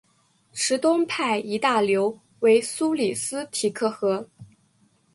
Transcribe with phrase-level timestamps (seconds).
[0.51, 4.27] 池东派一大流为苏里斯提克河。